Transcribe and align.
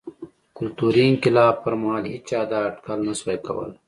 کلتوري 0.57 1.01
انقلاب 1.07 1.53
پر 1.63 1.73
مهال 1.81 2.05
هېچا 2.13 2.39
دا 2.51 2.59
اټکل 2.67 2.99
نه 3.07 3.13
شوای 3.19 3.37
کولای. 3.45 3.71